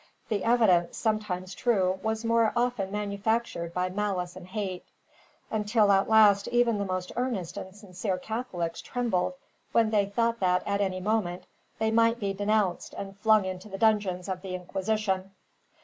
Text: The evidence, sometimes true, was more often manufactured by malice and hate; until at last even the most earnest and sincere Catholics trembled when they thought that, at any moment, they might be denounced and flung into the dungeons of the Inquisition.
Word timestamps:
The 0.29 0.43
evidence, 0.43 0.97
sometimes 0.97 1.53
true, 1.53 1.99
was 2.01 2.25
more 2.25 2.51
often 2.55 2.89
manufactured 2.91 3.71
by 3.71 3.89
malice 3.89 4.35
and 4.35 4.47
hate; 4.47 4.83
until 5.51 5.91
at 5.91 6.09
last 6.09 6.47
even 6.47 6.79
the 6.79 6.85
most 6.85 7.11
earnest 7.15 7.55
and 7.55 7.75
sincere 7.75 8.17
Catholics 8.17 8.81
trembled 8.81 9.35
when 9.73 9.91
they 9.91 10.07
thought 10.07 10.39
that, 10.39 10.63
at 10.65 10.81
any 10.81 11.01
moment, 11.01 11.43
they 11.77 11.91
might 11.91 12.19
be 12.19 12.33
denounced 12.33 12.95
and 12.95 13.15
flung 13.15 13.45
into 13.45 13.69
the 13.69 13.77
dungeons 13.77 14.27
of 14.27 14.41
the 14.41 14.55
Inquisition. 14.55 15.35